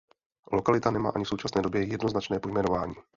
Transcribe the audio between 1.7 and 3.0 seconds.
jednoznačné pojmenování.